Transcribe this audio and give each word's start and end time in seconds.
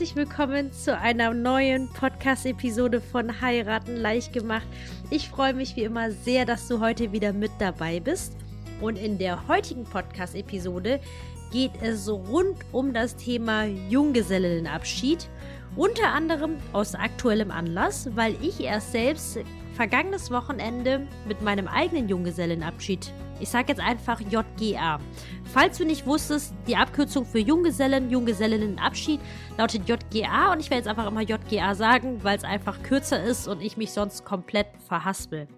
herzlich 0.00 0.16
willkommen 0.16 0.72
zu 0.72 0.96
einer 0.96 1.34
neuen 1.34 1.90
Podcast-Episode 1.90 3.02
von 3.02 3.42
Heiraten 3.42 3.96
leicht 3.96 4.32
gemacht. 4.32 4.66
Ich 5.10 5.28
freue 5.28 5.52
mich 5.52 5.76
wie 5.76 5.82
immer 5.82 6.10
sehr, 6.10 6.46
dass 6.46 6.68
du 6.68 6.80
heute 6.80 7.12
wieder 7.12 7.34
mit 7.34 7.50
dabei 7.58 8.00
bist. 8.00 8.34
Und 8.80 8.96
in 8.96 9.18
der 9.18 9.46
heutigen 9.46 9.84
Podcast-Episode 9.84 11.00
geht 11.52 11.72
es 11.82 12.08
rund 12.08 12.56
um 12.72 12.94
das 12.94 13.14
Thema 13.14 13.64
Junggesellenabschied. 13.66 15.28
Unter 15.76 16.08
anderem 16.08 16.56
aus 16.72 16.94
aktuellem 16.94 17.50
Anlass, 17.50 18.08
weil 18.16 18.36
ich 18.42 18.60
erst 18.60 18.92
selbst 18.92 19.38
vergangenes 19.74 20.30
Wochenende 20.30 21.06
mit 21.28 21.42
meinem 21.42 21.68
eigenen 21.68 22.08
Junggesellenabschied, 22.08 23.12
ich 23.40 23.48
sage 23.48 23.68
jetzt 23.68 23.80
einfach 23.80 24.20
JGA. 24.20 24.98
Falls 25.44 25.78
du 25.78 25.86
nicht 25.86 26.06
wusstest, 26.06 26.52
die 26.66 26.76
Abkürzung 26.76 27.24
für 27.24 27.38
Junggesellen, 27.38 28.10
Junggesellinnenabschied 28.10 29.20
lautet 29.56 29.88
JGA 29.88 30.52
und 30.52 30.60
ich 30.60 30.70
werde 30.70 30.80
jetzt 30.80 30.88
einfach 30.88 31.06
immer 31.06 31.22
JGA 31.22 31.74
sagen, 31.74 32.22
weil 32.22 32.36
es 32.36 32.44
einfach 32.44 32.82
kürzer 32.82 33.22
ist 33.22 33.48
und 33.48 33.62
ich 33.62 33.76
mich 33.76 33.92
sonst 33.92 34.24
komplett 34.24 34.66
verhaspel. 34.86 35.48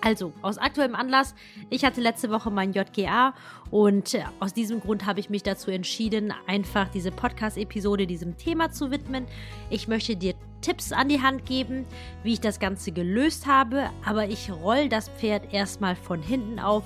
Also, 0.00 0.32
aus 0.42 0.58
aktuellem 0.58 0.94
Anlass, 0.94 1.34
ich 1.70 1.84
hatte 1.84 2.00
letzte 2.00 2.30
Woche 2.30 2.50
mein 2.50 2.72
JGA 2.72 3.34
und 3.70 4.14
äh, 4.14 4.24
aus 4.40 4.54
diesem 4.54 4.80
Grund 4.80 5.06
habe 5.06 5.20
ich 5.20 5.30
mich 5.30 5.42
dazu 5.42 5.70
entschieden, 5.70 6.32
einfach 6.46 6.88
diese 6.88 7.10
Podcast-Episode 7.10 8.06
diesem 8.06 8.36
Thema 8.36 8.70
zu 8.70 8.90
widmen. 8.90 9.26
Ich 9.70 9.88
möchte 9.88 10.16
dir 10.16 10.34
Tipps 10.60 10.92
an 10.92 11.08
die 11.08 11.22
Hand 11.22 11.46
geben, 11.46 11.86
wie 12.22 12.34
ich 12.34 12.40
das 12.40 12.58
Ganze 12.58 12.92
gelöst 12.92 13.46
habe, 13.46 13.90
aber 14.04 14.28
ich 14.28 14.50
roll 14.50 14.88
das 14.88 15.08
Pferd 15.08 15.52
erstmal 15.52 15.96
von 15.96 16.22
hinten 16.22 16.58
auf, 16.58 16.84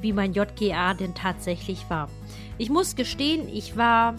wie 0.00 0.12
mein 0.12 0.32
JGA 0.32 0.94
denn 0.94 1.14
tatsächlich 1.14 1.88
war. 1.88 2.08
Ich 2.58 2.70
muss 2.70 2.96
gestehen, 2.96 3.48
ich 3.48 3.76
war 3.76 4.16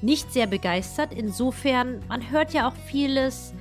nicht 0.00 0.32
sehr 0.32 0.46
begeistert. 0.46 1.12
Insofern, 1.14 2.00
man 2.08 2.30
hört 2.30 2.52
ja 2.52 2.68
auch 2.68 2.74
vieles 2.86 3.54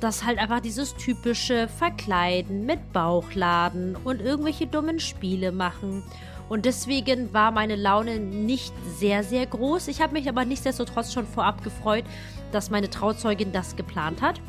das 0.00 0.24
halt 0.24 0.38
einfach 0.38 0.60
dieses 0.60 0.94
typische 0.94 1.68
Verkleiden 1.68 2.66
mit 2.66 2.92
Bauchladen 2.92 3.96
und 3.96 4.20
irgendwelche 4.20 4.66
dummen 4.66 5.00
Spiele 5.00 5.52
machen. 5.52 6.02
Und 6.48 6.64
deswegen 6.64 7.32
war 7.32 7.50
meine 7.50 7.76
Laune 7.76 8.20
nicht 8.20 8.72
sehr, 8.98 9.24
sehr 9.24 9.46
groß. 9.46 9.88
Ich 9.88 10.00
habe 10.00 10.12
mich 10.12 10.28
aber 10.28 10.44
nichtsdestotrotz 10.44 11.12
schon 11.12 11.26
vorab 11.26 11.64
gefreut, 11.64 12.04
dass 12.52 12.70
meine 12.70 12.88
Trauzeugin 12.88 13.52
das 13.52 13.74
geplant 13.74 14.22
hat. 14.22 14.40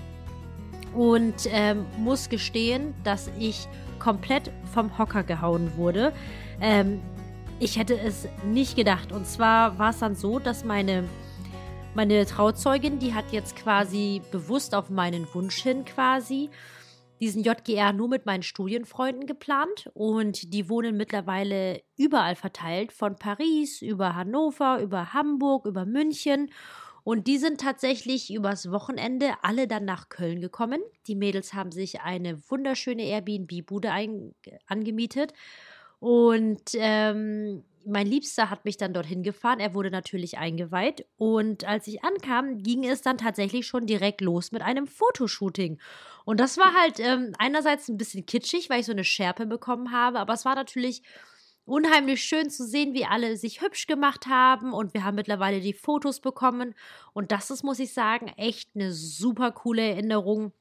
Und 0.93 1.47
ähm, 1.47 1.85
muss 1.97 2.29
gestehen, 2.29 2.93
dass 3.03 3.29
ich 3.39 3.67
komplett 3.99 4.51
vom 4.73 4.97
Hocker 4.97 5.23
gehauen 5.23 5.75
wurde. 5.75 6.13
Ähm, 6.61 7.01
ich 7.59 7.77
hätte 7.79 7.99
es 7.99 8.27
nicht 8.45 8.75
gedacht. 8.75 9.11
Und 9.11 9.25
zwar 9.25 9.79
war 9.79 9.89
es 9.89 9.99
dann 9.99 10.15
so, 10.15 10.39
dass 10.39 10.63
meine 10.63 11.03
meine 11.97 12.27
Trauzeugin, 12.27 12.99
die 12.99 13.15
hat 13.15 13.31
jetzt 13.31 13.55
quasi 13.55 14.21
bewusst 14.31 14.75
auf 14.75 14.91
meinen 14.91 15.27
Wunsch 15.33 15.63
hin 15.63 15.83
quasi 15.83 16.51
diesen 17.19 17.43
JGR 17.43 17.91
nur 17.91 18.07
mit 18.07 18.27
meinen 18.27 18.43
Studienfreunden 18.43 19.25
geplant 19.25 19.89
und 19.95 20.53
die 20.53 20.69
wohnen 20.69 20.95
mittlerweile 20.95 21.81
überall 21.97 22.35
verteilt, 22.35 22.93
von 22.93 23.15
Paris 23.15 23.81
über 23.81 24.13
Hannover, 24.13 24.79
über 24.79 25.13
Hamburg, 25.13 25.65
über 25.65 25.87
München. 25.87 26.51
Und 27.03 27.25
die 27.25 27.39
sind 27.39 27.61
tatsächlich 27.61 28.31
übers 28.31 28.69
Wochenende 28.69 29.31
alle 29.41 29.67
dann 29.67 29.85
nach 29.85 30.09
Köln 30.09 30.39
gekommen. 30.39 30.81
Die 31.07 31.15
Mädels 31.15 31.55
haben 31.55 31.71
sich 31.71 32.01
eine 32.01 32.37
wunderschöne 32.47 33.05
Airbnb-Bude 33.05 33.91
angemietet. 34.67 35.33
Und 35.99 36.61
ähm, 36.75 37.63
mein 37.87 38.07
Liebster 38.07 38.49
hat 38.49 38.65
mich 38.65 38.77
dann 38.77 38.93
dorthin 38.93 39.23
gefahren. 39.23 39.59
Er 39.59 39.73
wurde 39.73 39.89
natürlich 39.89 40.37
eingeweiht. 40.37 41.05
Und 41.17 41.65
als 41.65 41.87
ich 41.87 42.03
ankam, 42.03 42.61
ging 42.61 42.85
es 42.85 43.01
dann 43.01 43.17
tatsächlich 43.17 43.65
schon 43.65 43.85
direkt 43.85 44.21
los 44.21 44.51
mit 44.51 44.61
einem 44.61 44.87
Fotoshooting. 44.87 45.79
Und 46.25 46.39
das 46.39 46.57
war 46.57 46.73
halt 46.73 46.99
ähm, 46.99 47.33
einerseits 47.39 47.87
ein 47.87 47.97
bisschen 47.97 48.25
kitschig, 48.25 48.69
weil 48.69 48.81
ich 48.81 48.85
so 48.85 48.91
eine 48.91 49.03
Schärpe 49.03 49.45
bekommen 49.45 49.91
habe. 49.91 50.19
Aber 50.19 50.33
es 50.33 50.45
war 50.45 50.55
natürlich 50.55 51.01
unheimlich 51.65 52.23
schön 52.23 52.49
zu 52.49 52.65
sehen, 52.65 52.93
wie 52.93 53.05
alle 53.05 53.37
sich 53.37 53.61
hübsch 53.61 53.87
gemacht 53.87 54.27
haben. 54.27 54.73
Und 54.73 54.93
wir 54.93 55.03
haben 55.03 55.15
mittlerweile 55.15 55.61
die 55.61 55.73
Fotos 55.73 56.19
bekommen. 56.19 56.75
Und 57.13 57.31
das 57.31 57.49
ist, 57.49 57.63
muss 57.63 57.79
ich 57.79 57.93
sagen, 57.93 58.27
echt 58.37 58.69
eine 58.75 58.91
super 58.91 59.51
coole 59.51 59.81
Erinnerung 59.81 60.51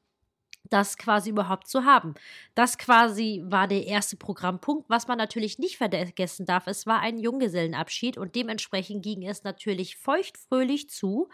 das 0.71 0.97
quasi 0.97 1.31
überhaupt 1.31 1.69
zu 1.69 1.85
haben. 1.85 2.15
Das 2.55 2.79
quasi 2.79 3.43
war 3.47 3.69
der 3.69 3.87
erste 3.87 4.17
Programmpunkt. 4.17 4.89
Was 4.89 5.09
man 5.09 5.19
natürlich 5.19 5.59
nicht 5.59 5.77
vergessen 5.77 6.47
darf, 6.47 6.67
es 6.67 6.87
war 6.87 7.01
ein 7.01 7.19
Junggesellenabschied 7.19 8.19
und 8.19 8.35
dementsprechend 8.35 9.03
ging 9.03 9.27
es 9.27 9.45
natürlich 9.45 9.97
feuchtfröhlich 9.97 10.91
zu. 10.91 11.29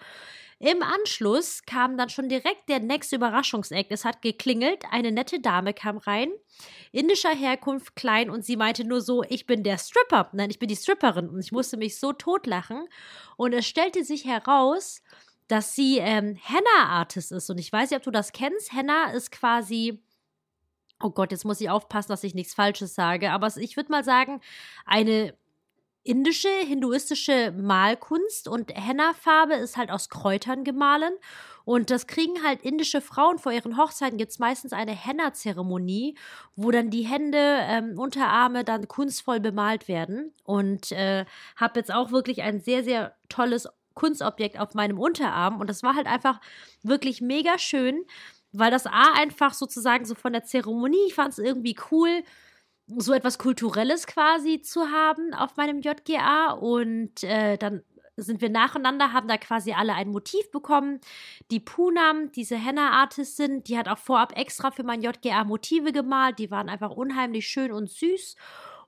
Im 0.59 0.81
Anschluss 0.81 1.62
kam 1.66 1.97
dann 1.97 2.09
schon 2.09 2.28
direkt 2.28 2.69
der 2.69 2.78
nächste 2.78 3.16
Überraschungseck. 3.16 3.88
Es 3.91 4.04
hat 4.04 4.22
geklingelt, 4.22 4.84
eine 4.93 5.10
nette 5.10 5.41
Dame 5.41 5.75
kam 5.75 5.99
rein, 5.99 6.31
indischer 6.93 7.34
Herkunft, 7.34 7.97
klein 7.97 8.31
und 8.31 8.44
sie 8.44 8.56
meinte 8.56 8.84
nur 8.84 9.00
so, 9.00 9.25
ich 9.25 9.47
bin 9.47 9.64
der 9.64 9.76
Stripper. 9.76 10.31
Nein, 10.32 10.50
ich 10.50 10.60
bin 10.60 10.69
die 10.69 10.76
Stripperin 10.76 11.28
und 11.28 11.41
ich 11.41 11.50
musste 11.50 11.76
mich 11.76 11.99
so 11.99 12.12
totlachen 12.12 12.87
und 13.37 13.53
es 13.54 13.66
stellte 13.66 14.04
sich 14.04 14.25
heraus, 14.25 15.03
dass 15.48 15.75
sie 15.75 15.98
ähm, 15.98 16.36
Henna-Artist 16.41 17.32
ist. 17.32 17.50
Und 17.50 17.58
ich 17.58 17.72
weiß 17.72 17.91
nicht, 17.91 17.98
ob 17.98 18.04
du 18.04 18.10
das 18.10 18.32
kennst. 18.32 18.72
Henna 18.72 19.10
ist 19.12 19.30
quasi. 19.30 20.03
Oh 21.03 21.10
Gott, 21.10 21.32
jetzt 21.32 21.44
muss 21.44 21.60
ich 21.60 21.69
aufpassen, 21.69 22.10
dass 22.10 22.22
ich 22.22 22.34
nichts 22.34 22.54
Falsches 22.54 22.94
sage. 22.94 23.32
Aber 23.32 23.48
ich 23.56 23.76
würde 23.76 23.91
mal 23.91 24.04
sagen, 24.04 24.41
eine 24.86 25.34
indische, 26.04 26.48
hinduistische 26.48 27.52
Malkunst 27.52 28.48
und 28.48 28.72
Henna-Farbe 28.75 29.54
ist 29.54 29.76
halt 29.76 29.91
aus 29.91 30.08
Kräutern 30.08 30.64
gemahlen. 30.64 31.12
Und 31.64 31.91
das 31.91 32.08
kriegen 32.08 32.42
halt 32.42 32.62
indische 32.62 33.00
Frauen 33.00 33.38
vor 33.38 33.52
ihren 33.52 33.76
Hochzeiten. 33.76 34.19
Gibt 34.19 34.32
es 34.32 34.41
meistens 34.41 34.72
eine 34.72 34.92
Henna-Zeremonie, 34.92 36.16
wo 36.56 36.72
dann 36.72 36.91
die 36.91 37.02
Hände, 37.02 37.38
ähm, 37.38 37.98
Unterarme 37.98 38.64
dann 38.64 38.88
kunstvoll 38.88 39.38
bemalt 39.38 39.86
werden. 39.86 40.32
Und 40.44 40.91
äh, 40.91 41.25
habe 41.56 41.78
jetzt 41.78 41.94
auch 41.94 42.10
wirklich 42.10 42.42
ein 42.42 42.60
sehr, 42.60 42.82
sehr 42.82 43.14
tolles 43.28 43.69
Kunstobjekt 43.94 44.58
auf 44.58 44.75
meinem 44.75 44.98
Unterarm. 44.98 45.60
Und 45.60 45.69
das 45.69 45.82
war 45.82 45.94
halt 45.94 46.06
einfach 46.06 46.41
wirklich 46.82 47.20
mega 47.20 47.58
schön, 47.58 48.04
weil 48.53 48.70
das 48.70 48.86
A 48.86 49.12
einfach 49.14 49.54
sozusagen 49.54 50.04
so 50.04 50.14
von 50.14 50.32
der 50.32 50.44
Zeremonie, 50.44 51.06
ich 51.06 51.14
fand 51.14 51.32
es 51.32 51.38
irgendwie 51.38 51.76
cool, 51.91 52.22
so 52.86 53.12
etwas 53.12 53.38
Kulturelles 53.38 54.06
quasi 54.06 54.60
zu 54.60 54.91
haben 54.91 55.34
auf 55.34 55.56
meinem 55.56 55.81
JGA. 55.81 56.52
Und 56.52 57.22
äh, 57.25 57.56
dann 57.56 57.82
sind 58.16 58.41
wir 58.41 58.50
nacheinander, 58.50 59.12
haben 59.12 59.28
da 59.28 59.38
quasi 59.38 59.72
alle 59.72 59.94
ein 59.94 60.10
Motiv 60.10 60.50
bekommen. 60.50 61.00
Die 61.50 61.60
Punam, 61.60 62.31
diese 62.32 62.56
Henna-Artistin, 62.56 63.64
die 63.64 63.78
hat 63.78 63.88
auch 63.88 63.98
vorab 63.98 64.36
extra 64.38 64.70
für 64.70 64.82
mein 64.82 65.02
JGA 65.02 65.44
Motive 65.44 65.92
gemalt. 65.92 66.38
Die 66.38 66.50
waren 66.50 66.69
einfach 66.69 66.91
unheimlich 66.91 67.48
schön 67.48 67.72
und 67.72 67.91
süß. 67.91 68.36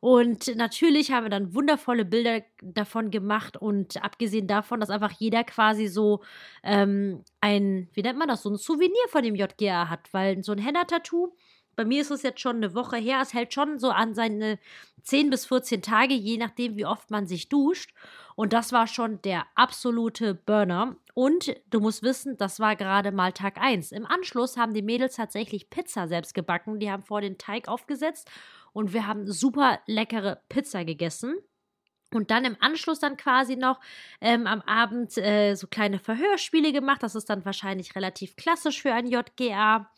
Und 0.05 0.55
natürlich 0.57 1.13
haben 1.13 1.25
wir 1.25 1.31
dann 1.31 1.55
wundervolle 1.55 2.05
Bilder 2.05 2.43
davon 2.61 3.11
gemacht 3.11 3.57
und 3.57 4.05
abgesehen 4.05 4.47
davon, 4.47 4.81
dass 4.81 4.91
einfach 4.91 5.13
jeder 5.13 5.45
quasi 5.45 5.87
so 5.87 6.21
ähm, 6.63 7.25
ein, 7.41 7.89
wie 7.95 8.03
nennt 8.03 8.19
man 8.19 8.29
das, 8.29 8.43
so 8.43 8.51
ein 8.51 8.59
Souvenir 8.59 9.09
von 9.09 9.23
dem 9.23 9.35
JGA 9.35 9.89
hat, 9.89 10.13
weil 10.13 10.45
so 10.45 10.53
ein 10.53 10.59
Henna-Tattoo, 10.59 11.35
bei 11.75 11.87
mir 11.87 12.03
ist 12.03 12.11
es 12.11 12.23
jetzt 12.23 12.41
schon 12.41 12.57
eine 12.57 12.75
Woche 12.75 12.99
her, 12.99 13.21
es 13.23 13.33
hält 13.33 13.55
schon 13.55 13.79
so 13.79 13.89
an 13.89 14.15
seine 14.15 14.59
10 15.05 15.31
bis 15.31 15.47
14 15.47 15.81
Tage, 15.81 16.13
je 16.13 16.37
nachdem, 16.37 16.77
wie 16.77 16.85
oft 16.85 17.11
man 17.11 17.27
sich 17.27 17.49
duscht. 17.49 17.95
Und 18.37 18.53
das 18.53 18.73
war 18.73 18.87
schon 18.87 19.23
der 19.23 19.47
absolute 19.55 20.35
Burner. 20.35 20.97
Und 21.15 21.55
du 21.71 21.81
musst 21.81 22.03
wissen, 22.03 22.37
das 22.37 22.61
war 22.61 22.77
gerade 22.77 23.11
mal 23.11 23.33
Tag 23.33 23.57
1. 23.59 23.93
Im 23.93 24.05
Anschluss 24.05 24.59
haben 24.59 24.75
die 24.75 24.83
Mädels 24.83 25.17
tatsächlich 25.17 25.71
Pizza 25.71 26.09
selbst 26.09 26.35
gebacken. 26.35 26.79
Die 26.79 26.91
haben 26.91 27.05
vor 27.05 27.23
den 27.23 27.39
Teig 27.39 27.69
aufgesetzt 27.69 28.31
und 28.75 28.93
wir 28.93 29.07
haben 29.07 29.31
super 29.31 29.81
leckere 29.87 30.43
Pizza 30.51 30.85
gegessen. 30.85 31.37
Und 32.13 32.31
dann 32.31 32.45
im 32.45 32.57
Anschluss 32.61 33.01
dann 33.01 33.17
quasi 33.17 33.57
noch 33.57 33.81
ähm, 34.21 34.47
am 34.47 34.61
Abend 34.63 35.17
äh, 35.17 35.55
so 35.55 35.67
kleine 35.67 35.99
Verhörspiele 35.99 36.73
gemacht. 36.73 37.03
Das 37.03 37.15
ist 37.15 37.31
dann 37.31 37.45
wahrscheinlich 37.45 37.97
relativ 37.97 38.37
klassisch 38.37 38.83
für 38.83 38.93
ein 38.93 39.07
JGA. 39.07 39.91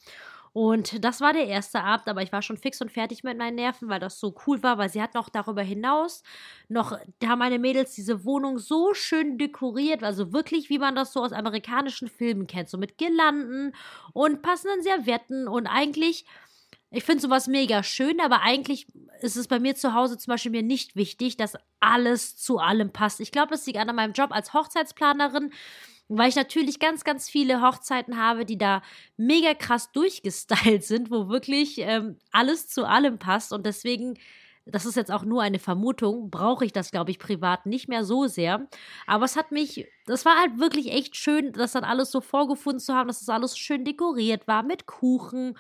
Und 0.52 1.04
das 1.04 1.20
war 1.20 1.34
der 1.34 1.46
erste 1.46 1.82
Abend, 1.82 2.08
aber 2.08 2.22
ich 2.22 2.32
war 2.32 2.40
schon 2.40 2.56
fix 2.56 2.80
und 2.80 2.90
fertig 2.90 3.22
mit 3.22 3.36
meinen 3.36 3.56
Nerven, 3.56 3.90
weil 3.90 4.00
das 4.00 4.18
so 4.18 4.34
cool 4.46 4.62
war, 4.62 4.78
weil 4.78 4.88
sie 4.88 5.02
hat 5.02 5.12
noch 5.12 5.28
darüber 5.28 5.60
hinaus 5.60 6.22
noch, 6.68 6.98
da 7.18 7.28
haben 7.28 7.40
meine 7.40 7.58
Mädels 7.58 7.94
diese 7.94 8.24
Wohnung 8.24 8.58
so 8.58 8.94
schön 8.94 9.36
dekoriert, 9.36 10.02
also 10.02 10.32
wirklich, 10.32 10.70
wie 10.70 10.78
man 10.78 10.94
das 10.94 11.12
so 11.12 11.22
aus 11.22 11.32
amerikanischen 11.32 12.08
Filmen 12.08 12.46
kennt, 12.46 12.70
so 12.70 12.78
mit 12.78 12.96
Girlanden 12.96 13.74
und 14.14 14.40
passenden 14.40 14.82
Servietten 14.82 15.46
und 15.46 15.66
eigentlich 15.66 16.24
ich 16.90 17.04
finde 17.04 17.22
sowas 17.22 17.46
mega 17.46 17.82
schön, 17.82 18.20
aber 18.20 18.42
eigentlich 18.42 18.86
ist 19.20 19.36
es 19.36 19.48
bei 19.48 19.58
mir 19.58 19.74
zu 19.74 19.94
Hause 19.94 20.18
zum 20.18 20.32
Beispiel 20.32 20.52
mir 20.52 20.62
nicht 20.62 20.96
wichtig, 20.96 21.36
dass 21.36 21.56
alles 21.80 22.36
zu 22.36 22.58
allem 22.58 22.92
passt. 22.92 23.20
Ich 23.20 23.32
glaube, 23.32 23.54
es 23.54 23.66
liegt 23.66 23.78
an 23.78 23.94
meinem 23.94 24.12
Job 24.12 24.30
als 24.32 24.52
Hochzeitsplanerin, 24.52 25.52
weil 26.08 26.28
ich 26.28 26.36
natürlich 26.36 26.78
ganz, 26.78 27.02
ganz 27.02 27.28
viele 27.28 27.60
Hochzeiten 27.60 28.16
habe, 28.16 28.44
die 28.44 28.58
da 28.58 28.82
mega 29.16 29.54
krass 29.54 29.90
durchgestylt 29.92 30.84
sind, 30.84 31.10
wo 31.10 31.28
wirklich 31.28 31.78
ähm, 31.78 32.18
alles 32.30 32.68
zu 32.68 32.84
allem 32.84 33.18
passt. 33.18 33.52
Und 33.52 33.66
deswegen 33.66 34.18
das 34.66 34.84
ist 34.84 34.96
jetzt 34.96 35.12
auch 35.12 35.24
nur 35.24 35.42
eine 35.42 35.60
Vermutung, 35.60 36.28
brauche 36.28 36.64
ich 36.64 36.72
das, 36.72 36.90
glaube 36.90 37.12
ich, 37.12 37.20
privat 37.20 37.66
nicht 37.66 37.88
mehr 37.88 38.04
so 38.04 38.26
sehr. 38.26 38.66
Aber 39.06 39.24
es 39.24 39.36
hat 39.36 39.52
mich, 39.52 39.86
das 40.06 40.24
war 40.24 40.36
halt 40.40 40.58
wirklich 40.58 40.92
echt 40.92 41.14
schön, 41.14 41.52
das 41.52 41.72
dann 41.72 41.84
alles 41.84 42.10
so 42.10 42.20
vorgefunden 42.20 42.80
zu 42.80 42.92
haben, 42.92 43.06
dass 43.06 43.20
das 43.20 43.28
alles 43.28 43.56
schön 43.56 43.84
dekoriert 43.84 44.48
war 44.48 44.64
mit 44.64 44.86
Kuchen. 44.86 45.56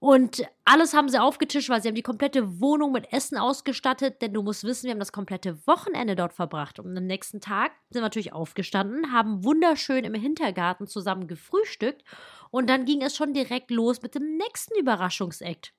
Und 0.00 0.42
alles 0.64 0.94
haben 0.94 1.10
sie 1.10 1.20
aufgetischt, 1.20 1.68
weil 1.68 1.82
sie 1.82 1.88
haben 1.88 1.94
die 1.94 2.02
komplette 2.02 2.58
Wohnung 2.58 2.90
mit 2.92 3.12
Essen 3.12 3.36
ausgestattet, 3.36 4.22
denn 4.22 4.32
du 4.32 4.42
musst 4.42 4.64
wissen, 4.64 4.84
wir 4.84 4.92
haben 4.92 4.98
das 4.98 5.12
komplette 5.12 5.66
Wochenende 5.66 6.16
dort 6.16 6.32
verbracht. 6.32 6.78
Und 6.78 6.96
am 6.96 7.06
nächsten 7.06 7.42
Tag 7.42 7.72
sind 7.90 8.00
wir 8.00 8.06
natürlich 8.06 8.32
aufgestanden, 8.32 9.12
haben 9.12 9.44
wunderschön 9.44 10.04
im 10.04 10.14
Hintergarten 10.14 10.86
zusammen 10.86 11.28
gefrühstückt 11.28 12.02
und 12.50 12.70
dann 12.70 12.86
ging 12.86 13.02
es 13.02 13.14
schon 13.14 13.34
direkt 13.34 13.70
los 13.70 14.00
mit 14.00 14.14
dem 14.14 14.38
nächsten 14.38 14.78
Überraschungsakt. 14.78 15.74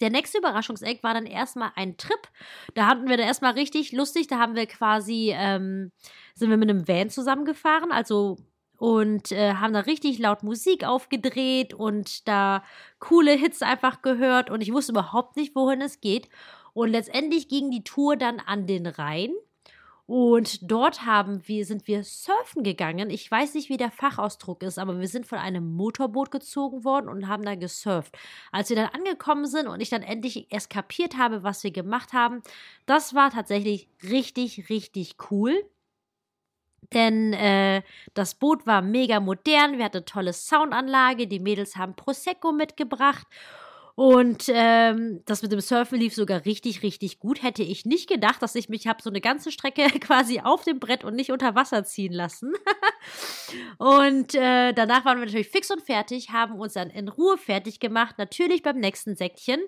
Der 0.00 0.08
nächste 0.08 0.38
Überraschungseck 0.38 1.02
war 1.02 1.12
dann 1.12 1.26
erstmal 1.26 1.72
ein 1.74 1.98
Trip. 1.98 2.28
Da 2.74 2.86
hatten 2.86 3.08
wir 3.08 3.18
dann 3.18 3.26
erstmal 3.26 3.52
richtig 3.52 3.92
lustig. 3.92 4.28
Da 4.28 4.38
haben 4.38 4.54
wir 4.54 4.66
quasi, 4.66 5.32
ähm, 5.34 5.92
sind 6.34 6.48
wir 6.50 6.56
mit 6.56 6.70
einem 6.70 6.88
Van 6.88 7.10
zusammengefahren, 7.10 7.92
also 7.92 8.36
und 8.78 9.32
äh, 9.32 9.54
haben 9.54 9.72
da 9.72 9.80
richtig 9.80 10.18
laut 10.18 10.42
Musik 10.42 10.84
aufgedreht 10.84 11.74
und 11.74 12.28
da 12.28 12.62
coole 12.98 13.32
Hits 13.32 13.62
einfach 13.62 14.02
gehört 14.02 14.50
und 14.50 14.60
ich 14.60 14.72
wusste 14.72 14.92
überhaupt 14.92 15.36
nicht, 15.36 15.54
wohin 15.54 15.80
es 15.80 16.00
geht. 16.00 16.28
Und 16.72 16.90
letztendlich 16.90 17.48
ging 17.48 17.70
die 17.70 17.84
Tour 17.84 18.16
dann 18.16 18.38
an 18.40 18.66
den 18.66 18.86
Rhein 18.86 19.30
und 20.06 20.70
dort 20.70 21.04
haben 21.04 21.46
wir, 21.48 21.66
sind 21.66 21.88
wir 21.88 22.04
surfen 22.04 22.62
gegangen. 22.62 23.10
Ich 23.10 23.28
weiß 23.28 23.54
nicht, 23.54 23.68
wie 23.68 23.76
der 23.76 23.90
Fachausdruck 23.90 24.62
ist, 24.62 24.78
aber 24.78 25.00
wir 25.00 25.08
sind 25.08 25.26
von 25.26 25.38
einem 25.38 25.74
Motorboot 25.74 26.30
gezogen 26.30 26.84
worden 26.84 27.08
und 27.08 27.26
haben 27.26 27.44
da 27.44 27.56
gesurft. 27.56 28.16
Als 28.52 28.68
wir 28.68 28.76
dann 28.76 28.90
angekommen 28.90 29.46
sind 29.46 29.66
und 29.66 29.80
ich 29.80 29.90
dann 29.90 30.02
endlich 30.02 30.52
eskapiert 30.52 31.18
habe, 31.18 31.42
was 31.42 31.64
wir 31.64 31.72
gemacht 31.72 32.12
haben, 32.12 32.42
das 32.86 33.14
war 33.14 33.32
tatsächlich 33.32 33.88
richtig, 34.04 34.68
richtig 34.70 35.16
cool. 35.30 35.64
Denn 36.92 37.32
äh, 37.32 37.82
das 38.14 38.34
Boot 38.34 38.66
war 38.66 38.82
mega 38.82 39.20
modern, 39.20 39.78
wir 39.78 39.84
hatten 39.84 40.04
tolle 40.04 40.32
Soundanlage, 40.32 41.26
die 41.26 41.40
Mädels 41.40 41.76
haben 41.76 41.94
Prosecco 41.94 42.52
mitgebracht 42.52 43.26
und 43.96 44.44
ähm, 44.52 45.22
das 45.24 45.40
mit 45.40 45.52
dem 45.52 45.60
Surfen 45.62 45.98
lief 45.98 46.14
sogar 46.14 46.44
richtig, 46.44 46.82
richtig 46.82 47.18
gut. 47.18 47.42
Hätte 47.42 47.62
ich 47.62 47.86
nicht 47.86 48.10
gedacht, 48.10 48.42
dass 48.42 48.54
ich 48.54 48.68
mich 48.68 48.86
habe 48.86 49.02
so 49.02 49.08
eine 49.08 49.22
ganze 49.22 49.50
Strecke 49.50 49.84
quasi 50.00 50.40
auf 50.40 50.64
dem 50.64 50.78
Brett 50.78 51.02
und 51.02 51.16
nicht 51.16 51.32
unter 51.32 51.54
Wasser 51.54 51.82
ziehen 51.82 52.12
lassen. 52.12 52.52
und 53.78 54.34
äh, 54.34 54.74
danach 54.74 55.06
waren 55.06 55.18
wir 55.18 55.24
natürlich 55.24 55.48
fix 55.48 55.70
und 55.70 55.80
fertig, 55.80 56.28
haben 56.28 56.60
uns 56.60 56.74
dann 56.74 56.90
in 56.90 57.08
Ruhe 57.08 57.38
fertig 57.38 57.80
gemacht, 57.80 58.16
natürlich 58.18 58.62
beim 58.62 58.78
nächsten 58.80 59.16
Säckchen. 59.16 59.60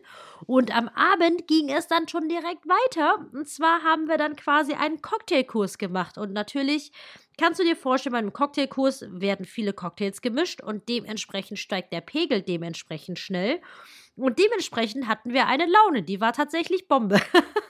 Und 0.45 0.77
am 0.77 0.89
Abend 0.89 1.49
ging 1.49 1.71
es 1.71 1.87
dann 1.87 2.07
schon 2.07 2.29
direkt 2.29 2.67
weiter. 2.69 3.27
Und 3.33 3.49
zwar 3.49 3.83
haben 3.83 4.09
wir 4.09 4.19
dann 4.19 4.37
quasi 4.37 4.75
einen 4.75 5.01
Cocktailkurs 5.01 5.79
gemacht. 5.79 6.19
Und 6.19 6.35
natürlich 6.35 6.93
Kannst 7.41 7.61
du 7.61 7.65
dir 7.65 7.77
vorstellen, 7.77 8.15
bei 8.15 8.19
einem 8.19 8.33
Cocktailkurs 8.33 9.05
werden 9.11 9.47
viele 9.47 9.73
Cocktails 9.73 10.23
gemischt 10.23 10.61
und 10.61 10.89
dementsprechend 10.89 11.61
steigt 11.61 11.93
der 11.93 12.01
Pegel 12.01 12.43
dementsprechend 12.43 13.21
schnell. 13.21 13.61
Und 14.19 14.39
dementsprechend 14.39 15.07
hatten 15.07 15.33
wir 15.33 15.47
eine 15.47 15.67
Laune, 15.67 16.03
die 16.03 16.21
war 16.21 16.33
tatsächlich 16.33 16.89
Bombe. 16.89 17.21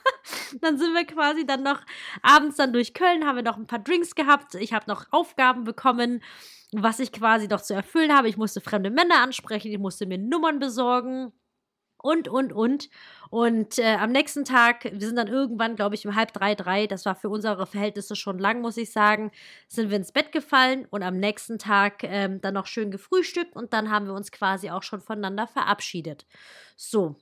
dann 0.61 0.77
sind 0.77 0.93
wir 0.93 1.05
quasi 1.05 1.45
dann 1.45 1.63
noch 1.63 1.81
abends 2.21 2.57
dann 2.57 2.73
durch 2.73 2.93
Köln, 2.93 3.25
haben 3.25 3.35
wir 3.35 3.43
noch 3.43 3.57
ein 3.57 3.67
paar 3.67 3.79
Drinks 3.79 4.15
gehabt. 4.15 4.55
Ich 4.55 4.73
habe 4.73 4.85
noch 4.87 5.05
Aufgaben 5.11 5.63
bekommen, 5.63 6.23
was 6.71 6.99
ich 6.99 7.11
quasi 7.11 7.47
noch 7.47 7.61
zu 7.61 7.73
erfüllen 7.73 8.15
habe. 8.15 8.29
Ich 8.29 8.37
musste 8.37 8.61
fremde 8.61 8.89
Männer 8.89 9.21
ansprechen, 9.21 9.71
ich 9.71 9.79
musste 9.79 10.05
mir 10.05 10.17
Nummern 10.17 10.59
besorgen 10.59 11.31
und, 12.01 12.27
und, 12.27 12.53
und. 12.53 12.89
Und 13.29 13.77
äh, 13.77 13.95
am 13.95 14.11
nächsten 14.11 14.45
Tag, 14.45 14.85
wir 14.85 15.05
sind 15.07 15.15
dann 15.15 15.27
irgendwann, 15.27 15.75
glaube 15.75 15.95
ich, 15.95 16.05
um 16.07 16.15
halb 16.15 16.33
drei, 16.33 16.55
drei, 16.55 16.87
das 16.87 17.05
war 17.05 17.15
für 17.15 17.29
unsere 17.29 17.67
Verhältnisse 17.67 18.15
schon 18.15 18.39
lang, 18.39 18.61
muss 18.61 18.77
ich 18.77 18.91
sagen, 18.91 19.31
sind 19.67 19.89
wir 19.89 19.97
ins 19.97 20.11
Bett 20.11 20.31
gefallen 20.31 20.87
und 20.89 21.03
am 21.03 21.17
nächsten 21.17 21.59
Tag 21.59 22.03
ähm, 22.03 22.41
dann 22.41 22.55
noch 22.55 22.67
schön 22.67 22.91
gefrühstückt 22.91 23.55
und 23.55 23.73
dann 23.73 23.91
haben 23.91 24.07
wir 24.07 24.13
uns 24.13 24.31
quasi 24.31 24.69
auch 24.69 24.83
schon 24.83 25.01
voneinander 25.01 25.47
verabschiedet. 25.47 26.25
So. 26.75 27.15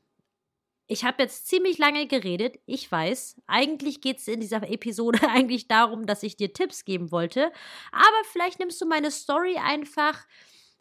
Ich 0.89 1.03
habe 1.03 1.23
jetzt 1.23 1.47
ziemlich 1.47 1.77
lange 1.77 2.07
geredet. 2.07 2.59
Ich 2.65 2.89
weiß, 2.89 3.41
eigentlich 3.45 3.99
geht 3.99 4.19
es 4.19 4.27
in 4.29 4.39
dieser 4.39 4.63
Episode 4.69 5.19
eigentlich 5.29 5.67
darum, 5.67 6.05
dass 6.05 6.23
ich 6.23 6.37
dir 6.37 6.53
Tipps 6.53 6.85
geben 6.85 7.11
wollte. 7.11 7.51
Aber 7.91 8.23
vielleicht 8.31 8.59
nimmst 8.59 8.79
du 8.81 8.85
meine 8.85 9.11
Story 9.11 9.57
einfach 9.57 10.25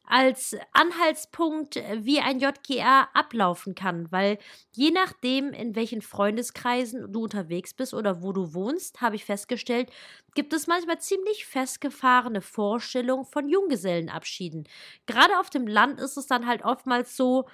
als 0.07 0.57
Anhaltspunkt, 0.73 1.77
äh, 1.77 2.05
wie 2.05 2.21
ein 2.21 2.41
JGA 2.41 3.09
ablaufen 3.13 3.75
kann, 3.75 4.11
weil 4.11 4.39
je 4.73 4.91
nachdem, 4.91 5.53
in 5.53 5.75
welchen 5.75 6.03
Freundeskreisen 6.03 7.13
du 7.13 7.25
unterwegs 7.25 7.75
bist 7.75 7.93
oder 7.93 8.23
wo 8.23 8.33
du 8.33 8.55
wohnst, 8.55 9.01
habe 9.01 9.17
ich 9.17 9.25
festgestellt, 9.25 9.91
gibt 10.35 10.53
es 10.53 10.67
manchmal 10.67 11.01
ziemlich 11.01 11.47
festgefahrene 11.47 12.41
Vorstellungen 12.41 13.25
von 13.25 13.49
Junggesellenabschieden. 13.49 14.69
Gerade 15.07 15.39
auf 15.39 15.51
dem 15.51 15.67
Land 15.67 16.01
ist 16.01 16.17
es 16.17 16.27
dann 16.27 16.47
halt 16.47 16.65
oftmals 16.65 17.17
so, 17.17 17.47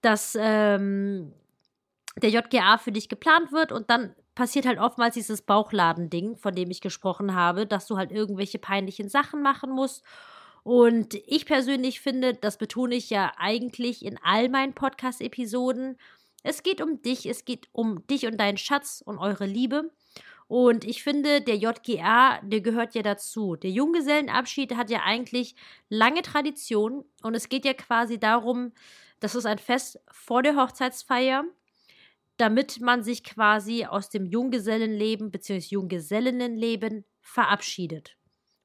dass 0.00 0.36
ähm, 0.40 1.32
der 2.16 2.30
JGA 2.30 2.78
für 2.78 2.92
dich 2.92 3.08
geplant 3.08 3.52
wird 3.52 3.72
und 3.72 3.90
dann 3.90 4.14
passiert 4.34 4.66
halt 4.66 4.78
oftmals 4.78 5.14
dieses 5.14 5.42
Bauchladending, 5.42 6.36
von 6.36 6.54
dem 6.54 6.70
ich 6.70 6.80
gesprochen 6.80 7.34
habe, 7.34 7.66
dass 7.66 7.86
du 7.86 7.96
halt 7.96 8.12
irgendwelche 8.12 8.58
peinlichen 8.58 9.08
Sachen 9.08 9.42
machen 9.42 9.70
musst 9.70 10.04
und 10.66 11.14
ich 11.14 11.46
persönlich 11.46 12.00
finde, 12.00 12.34
das 12.34 12.58
betone 12.58 12.96
ich 12.96 13.08
ja 13.08 13.32
eigentlich 13.36 14.04
in 14.04 14.18
all 14.24 14.48
meinen 14.48 14.72
Podcast-Episoden, 14.74 15.96
es 16.42 16.64
geht 16.64 16.80
um 16.80 17.00
dich, 17.02 17.26
es 17.26 17.44
geht 17.44 17.68
um 17.70 18.04
dich 18.08 18.26
und 18.26 18.36
deinen 18.36 18.56
Schatz 18.56 19.00
und 19.06 19.18
eure 19.18 19.46
Liebe. 19.46 19.92
Und 20.48 20.84
ich 20.84 21.04
finde, 21.04 21.40
der 21.40 21.54
JGA, 21.54 22.40
der 22.42 22.60
gehört 22.62 22.96
ja 22.96 23.02
dazu. 23.02 23.54
Der 23.54 23.70
Junggesellenabschied 23.70 24.74
hat 24.74 24.90
ja 24.90 25.02
eigentlich 25.04 25.54
lange 25.88 26.22
Tradition 26.22 27.04
und 27.22 27.36
es 27.36 27.48
geht 27.48 27.64
ja 27.64 27.72
quasi 27.72 28.18
darum, 28.18 28.72
das 29.20 29.36
ist 29.36 29.46
ein 29.46 29.58
Fest 29.58 30.00
vor 30.10 30.42
der 30.42 30.56
Hochzeitsfeier, 30.56 31.44
damit 32.38 32.80
man 32.80 33.04
sich 33.04 33.22
quasi 33.22 33.84
aus 33.84 34.08
dem 34.08 34.26
Junggesellenleben 34.26 35.30
bzw. 35.30 35.64
Junggesellinnenleben 35.68 37.04
verabschiedet. 37.20 38.15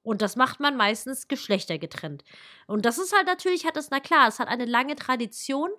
Und 0.03 0.21
das 0.21 0.35
macht 0.35 0.59
man 0.59 0.77
meistens 0.77 1.27
geschlechtergetrennt. 1.27 2.23
Und 2.67 2.85
das 2.85 2.97
ist 2.97 3.15
halt 3.15 3.27
natürlich, 3.27 3.65
hat 3.65 3.77
es, 3.77 3.91
na 3.91 3.99
klar, 3.99 4.27
es 4.27 4.39
hat 4.39 4.47
eine 4.47 4.65
lange 4.65 4.95
Tradition, 4.95 5.69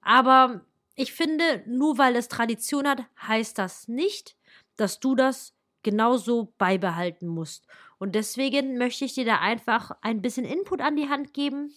aber 0.00 0.64
ich 0.94 1.12
finde, 1.12 1.62
nur 1.66 1.98
weil 1.98 2.16
es 2.16 2.28
Tradition 2.28 2.88
hat, 2.88 3.04
heißt 3.26 3.58
das 3.58 3.88
nicht, 3.88 4.36
dass 4.76 5.00
du 5.00 5.14
das 5.14 5.54
genauso 5.82 6.52
beibehalten 6.58 7.26
musst. 7.26 7.66
Und 7.98 8.14
deswegen 8.14 8.78
möchte 8.78 9.04
ich 9.04 9.14
dir 9.14 9.24
da 9.24 9.38
einfach 9.38 9.92
ein 10.00 10.22
bisschen 10.22 10.44
Input 10.44 10.80
an 10.80 10.96
die 10.96 11.08
Hand 11.08 11.34
geben, 11.34 11.74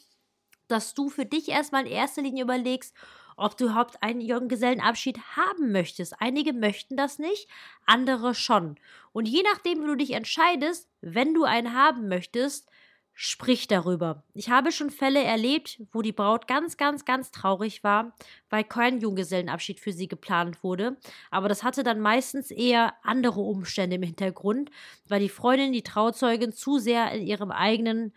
dass 0.67 0.93
du 0.93 1.09
für 1.09 1.25
dich 1.25 1.49
erstmal 1.49 1.85
in 1.85 1.91
erster 1.91 2.21
Linie 2.21 2.43
überlegst, 2.43 2.95
ob 3.35 3.57
du 3.57 3.65
überhaupt 3.65 4.01
einen 4.01 4.21
Junggesellenabschied 4.21 5.19
haben 5.35 5.71
möchtest. 5.71 6.15
Einige 6.19 6.53
möchten 6.53 6.97
das 6.97 7.19
nicht, 7.19 7.47
andere 7.85 8.35
schon. 8.35 8.77
Und 9.11 9.27
je 9.27 9.43
nachdem, 9.43 9.81
wie 9.81 9.87
du 9.87 9.95
dich 9.95 10.11
entscheidest, 10.11 10.89
wenn 11.01 11.33
du 11.33 11.43
einen 11.43 11.73
haben 11.73 12.07
möchtest, 12.07 12.69
sprich 13.15 13.67
darüber. 13.67 14.23
Ich 14.33 14.49
habe 14.49 14.71
schon 14.71 14.89
Fälle 14.89 15.23
erlebt, 15.23 15.81
wo 15.91 16.01
die 16.01 16.11
Braut 16.11 16.47
ganz, 16.47 16.77
ganz, 16.77 17.05
ganz 17.05 17.31
traurig 17.31 17.83
war, 17.83 18.15
weil 18.49 18.63
kein 18.63 18.99
Junggesellenabschied 18.99 19.79
für 19.79 19.93
sie 19.93 20.07
geplant 20.07 20.63
wurde. 20.63 20.97
Aber 21.29 21.47
das 21.47 21.63
hatte 21.63 21.83
dann 21.83 21.99
meistens 21.99 22.49
eher 22.49 22.95
andere 23.03 23.41
Umstände 23.41 23.97
im 23.97 24.03
Hintergrund, 24.03 24.71
weil 25.07 25.19
die 25.19 25.29
Freundin, 25.29 25.73
die 25.73 25.83
Trauzeugin 25.83 26.53
zu 26.53 26.79
sehr 26.79 27.11
in 27.11 27.21
ihrem 27.21 27.51
eigenen 27.51 28.13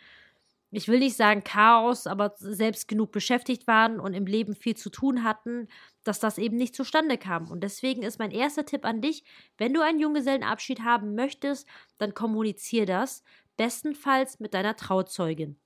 ich 0.70 0.88
will 0.88 0.98
nicht 0.98 1.16
sagen 1.16 1.44
Chaos, 1.44 2.06
aber 2.06 2.34
selbst 2.36 2.88
genug 2.88 3.12
beschäftigt 3.12 3.66
waren 3.66 4.00
und 4.00 4.14
im 4.14 4.26
Leben 4.26 4.54
viel 4.54 4.76
zu 4.76 4.90
tun 4.90 5.22
hatten, 5.22 5.68
dass 6.04 6.20
das 6.20 6.38
eben 6.38 6.56
nicht 6.56 6.74
zustande 6.74 7.18
kam. 7.18 7.50
Und 7.50 7.62
deswegen 7.62 8.02
ist 8.02 8.18
mein 8.18 8.30
erster 8.30 8.64
Tipp 8.64 8.84
an 8.84 9.00
dich, 9.00 9.24
wenn 9.58 9.72
du 9.72 9.80
einen 9.80 10.00
Junggesellenabschied 10.00 10.80
haben 10.80 11.14
möchtest, 11.14 11.68
dann 11.98 12.14
kommunizier 12.14 12.84
das, 12.86 13.22
bestenfalls 13.56 14.40
mit 14.40 14.54
deiner 14.54 14.76
Trauzeugin. 14.76 15.56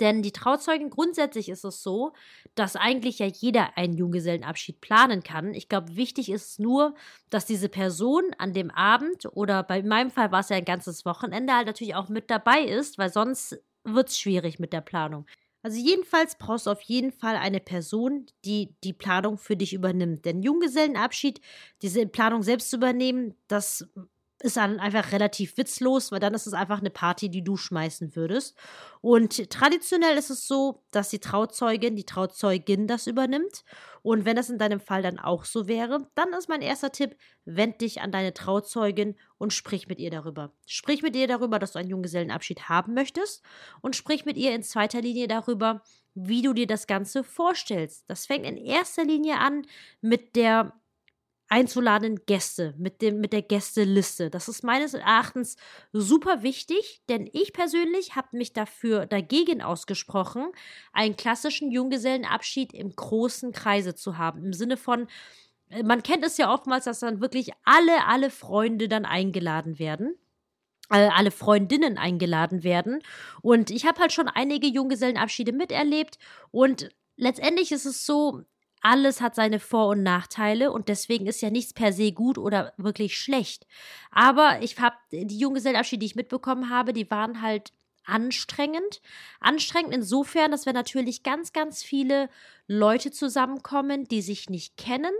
Denn 0.00 0.20
die 0.20 0.32
Trauzeugin, 0.32 0.90
grundsätzlich 0.90 1.48
ist 1.48 1.64
es 1.64 1.82
so, 1.82 2.12
dass 2.54 2.76
eigentlich 2.76 3.20
ja 3.20 3.26
jeder 3.26 3.78
einen 3.78 3.94
Junggesellenabschied 3.96 4.82
planen 4.82 5.22
kann. 5.22 5.54
Ich 5.54 5.70
glaube, 5.70 5.96
wichtig 5.96 6.30
ist 6.30 6.60
nur, 6.60 6.94
dass 7.30 7.46
diese 7.46 7.70
Person 7.70 8.24
an 8.36 8.52
dem 8.52 8.70
Abend 8.70 9.24
oder 9.32 9.62
bei 9.62 9.82
meinem 9.82 10.10
Fall 10.10 10.30
war 10.30 10.40
es 10.40 10.50
ja 10.50 10.56
ein 10.56 10.66
ganzes 10.66 11.06
Wochenende 11.06 11.54
halt 11.54 11.66
natürlich 11.66 11.94
auch 11.94 12.10
mit 12.10 12.30
dabei 12.30 12.60
ist, 12.64 12.98
weil 12.98 13.10
sonst 13.10 13.58
wird 13.94 14.08
es 14.08 14.18
schwierig 14.18 14.58
mit 14.58 14.72
der 14.72 14.80
Planung. 14.80 15.26
Also 15.62 15.78
jedenfalls 15.78 16.36
brauchst 16.38 16.66
du 16.66 16.70
auf 16.70 16.80
jeden 16.82 17.12
Fall 17.12 17.36
eine 17.36 17.60
Person, 17.60 18.26
die 18.44 18.74
die 18.84 18.92
Planung 18.92 19.38
für 19.38 19.56
dich 19.56 19.74
übernimmt. 19.74 20.24
Denn 20.24 20.42
Junggesellenabschied, 20.42 21.40
diese 21.82 22.06
Planung 22.06 22.42
selbst 22.42 22.70
zu 22.70 22.76
übernehmen, 22.76 23.34
das 23.48 23.88
ist 24.40 24.56
dann 24.56 24.78
einfach 24.78 25.10
relativ 25.10 25.56
witzlos, 25.56 26.12
weil 26.12 26.20
dann 26.20 26.34
ist 26.34 26.46
es 26.46 26.52
einfach 26.52 26.78
eine 26.78 26.90
Party, 26.90 27.28
die 27.28 27.42
du 27.42 27.56
schmeißen 27.56 28.14
würdest. 28.14 28.56
Und 29.00 29.50
traditionell 29.50 30.16
ist 30.16 30.30
es 30.30 30.46
so, 30.46 30.84
dass 30.92 31.08
die 31.08 31.18
Trauzeugin, 31.18 31.96
die 31.96 32.06
Trauzeugin 32.06 32.86
das 32.86 33.08
übernimmt 33.08 33.64
Und 34.08 34.24
wenn 34.24 34.36
das 34.36 34.48
in 34.48 34.56
deinem 34.56 34.80
Fall 34.80 35.02
dann 35.02 35.18
auch 35.18 35.44
so 35.44 35.68
wäre, 35.68 36.08
dann 36.14 36.32
ist 36.32 36.48
mein 36.48 36.62
erster 36.62 36.90
Tipp, 36.90 37.14
wend 37.44 37.82
dich 37.82 38.00
an 38.00 38.10
deine 38.10 38.32
Trauzeugin 38.32 39.16
und 39.36 39.52
sprich 39.52 39.86
mit 39.86 39.98
ihr 39.98 40.10
darüber. 40.10 40.54
Sprich 40.66 41.02
mit 41.02 41.14
ihr 41.14 41.28
darüber, 41.28 41.58
dass 41.58 41.72
du 41.72 41.78
einen 41.78 41.90
Junggesellenabschied 41.90 42.70
haben 42.70 42.94
möchtest 42.94 43.44
und 43.82 43.96
sprich 43.96 44.24
mit 44.24 44.38
ihr 44.38 44.54
in 44.54 44.62
zweiter 44.62 45.02
Linie 45.02 45.28
darüber, 45.28 45.82
wie 46.14 46.40
du 46.40 46.54
dir 46.54 46.66
das 46.66 46.86
Ganze 46.86 47.22
vorstellst. 47.22 48.08
Das 48.08 48.24
fängt 48.24 48.46
in 48.46 48.56
erster 48.56 49.04
Linie 49.04 49.40
an 49.40 49.66
mit 50.00 50.36
der 50.36 50.72
einzuladenden 51.48 52.24
Gäste, 52.26 52.74
mit, 52.78 53.00
dem, 53.00 53.20
mit 53.20 53.32
der 53.32 53.42
Gästeliste. 53.42 54.30
Das 54.30 54.48
ist 54.48 54.62
meines 54.62 54.94
Erachtens 54.94 55.56
super 55.92 56.42
wichtig, 56.42 57.02
denn 57.08 57.28
ich 57.32 57.52
persönlich 57.52 58.16
habe 58.16 58.36
mich 58.36 58.52
dafür 58.52 59.06
dagegen 59.06 59.62
ausgesprochen, 59.62 60.52
einen 60.92 61.16
klassischen 61.16 61.70
Junggesellenabschied 61.70 62.74
im 62.74 62.94
großen 62.94 63.52
Kreise 63.52 63.94
zu 63.94 64.18
haben. 64.18 64.44
Im 64.44 64.52
Sinne 64.52 64.76
von, 64.76 65.08
äh, 65.70 65.82
man 65.82 66.02
kennt 66.02 66.24
es 66.24 66.36
ja 66.36 66.52
oftmals, 66.52 66.84
dass 66.84 67.00
dann 67.00 67.20
wirklich 67.20 67.50
alle, 67.64 68.06
alle 68.06 68.30
Freunde 68.30 68.88
dann 68.88 69.04
eingeladen 69.04 69.78
werden 69.78 70.14
äh, 70.90 71.08
alle 71.14 71.30
Freundinnen 71.30 71.98
eingeladen 71.98 72.62
werden. 72.64 73.02
Und 73.42 73.70
ich 73.70 73.86
habe 73.86 74.00
halt 74.00 74.12
schon 74.12 74.28
einige 74.28 74.66
Junggesellenabschiede 74.66 75.52
miterlebt. 75.52 76.18
Und 76.50 76.88
letztendlich 77.16 77.72
ist 77.72 77.84
es 77.84 78.06
so, 78.06 78.42
alles 78.82 79.20
hat 79.20 79.34
seine 79.34 79.60
Vor- 79.60 79.88
und 79.88 80.02
Nachteile 80.02 80.72
und 80.72 80.88
deswegen 80.88 81.26
ist 81.26 81.40
ja 81.40 81.50
nichts 81.50 81.72
per 81.72 81.92
se 81.92 82.12
gut 82.12 82.38
oder 82.38 82.72
wirklich 82.76 83.16
schlecht. 83.18 83.66
Aber 84.10 84.62
ich 84.62 84.78
habe 84.78 84.96
die 85.12 85.38
Junggesellenabschiede, 85.38 86.00
die 86.00 86.06
ich 86.06 86.16
mitbekommen 86.16 86.70
habe, 86.70 86.92
die 86.92 87.10
waren 87.10 87.42
halt 87.42 87.72
anstrengend. 88.04 89.00
Anstrengend 89.40 89.94
insofern, 89.94 90.50
dass 90.50 90.66
wir 90.66 90.72
natürlich 90.72 91.22
ganz, 91.22 91.52
ganz 91.52 91.82
viele 91.82 92.28
Leute 92.66 93.10
zusammenkommen, 93.10 94.04
die 94.04 94.22
sich 94.22 94.48
nicht 94.48 94.76
kennen 94.76 95.12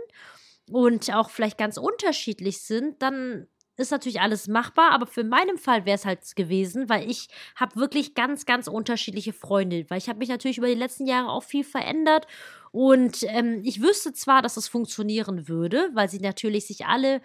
und 0.71 1.13
auch 1.13 1.29
vielleicht 1.29 1.57
ganz 1.57 1.77
unterschiedlich 1.77 2.61
sind, 2.61 3.01
dann 3.01 3.47
ist 3.79 3.91
natürlich 3.91 4.21
alles 4.21 4.47
machbar, 4.47 4.91
aber 4.91 5.07
für 5.07 5.23
meinen 5.23 5.57
Fall 5.57 5.85
wäre 5.85 5.95
es 5.95 6.05
halt 6.05 6.35
gewesen, 6.35 6.89
weil 6.89 7.09
ich 7.09 7.29
habe 7.55 7.75
wirklich 7.75 8.13
ganz, 8.13 8.45
ganz 8.45 8.67
unterschiedliche 8.67 9.33
Freunde, 9.33 9.85
weil 9.89 9.97
ich 9.97 10.09
habe 10.09 10.19
mich 10.19 10.29
natürlich 10.29 10.57
über 10.57 10.67
die 10.67 10.73
letzten 10.73 11.07
Jahre 11.07 11.29
auch 11.29 11.43
viel 11.43 11.63
verändert 11.63 12.27
und 12.71 13.23
ähm, 13.23 13.61
ich 13.63 13.81
wüsste 13.81 14.13
zwar, 14.13 14.41
dass 14.41 14.57
es 14.57 14.67
funktionieren 14.67 15.47
würde, 15.47 15.89
weil 15.93 16.09
sie 16.09 16.19
natürlich 16.19 16.67
sich 16.67 16.85
alle 16.85 17.21